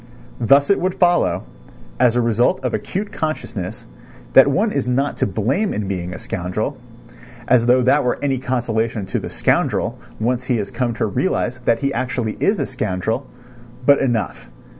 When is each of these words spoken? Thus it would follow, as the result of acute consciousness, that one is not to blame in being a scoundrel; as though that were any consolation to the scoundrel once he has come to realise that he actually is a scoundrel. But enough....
Thus 0.39 0.71
it 0.71 0.79
would 0.79 0.95
follow, 0.95 1.43
as 1.99 2.15
the 2.15 2.21
result 2.21 2.65
of 2.65 2.73
acute 2.73 3.11
consciousness, 3.11 3.85
that 4.33 4.47
one 4.47 4.71
is 4.71 4.87
not 4.87 5.15
to 5.17 5.27
blame 5.27 5.75
in 5.75 5.87
being 5.87 6.11
a 6.11 6.17
scoundrel; 6.17 6.75
as 7.47 7.67
though 7.67 7.83
that 7.83 8.03
were 8.03 8.17
any 8.19 8.39
consolation 8.39 9.05
to 9.05 9.19
the 9.19 9.29
scoundrel 9.29 9.99
once 10.19 10.45
he 10.45 10.57
has 10.57 10.71
come 10.71 10.95
to 10.95 11.05
realise 11.05 11.59
that 11.65 11.81
he 11.81 11.93
actually 11.93 12.35
is 12.39 12.57
a 12.57 12.65
scoundrel. 12.65 13.27
But 13.85 13.99
enough.... 13.99 14.49